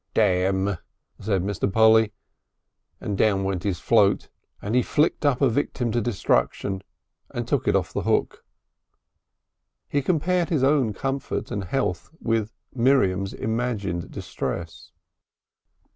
[0.15, 0.79] "Damn!"
[1.19, 1.71] said Mr.
[1.71, 2.11] Polly,
[2.99, 6.81] and down went his float and he flicked up a victim to destruction
[7.29, 8.43] and took it off the hook.
[9.87, 14.89] He compared his own comfort and health with Miriam's imagined distress.